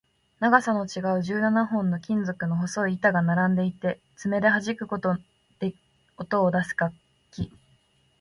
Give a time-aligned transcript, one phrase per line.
[0.39, 5.15] 長さの違う十七本の金属の細い板が並んでいて、爪ではじくこと
[5.59, 5.75] で
[6.17, 6.95] 音を出す楽
[7.31, 7.51] 器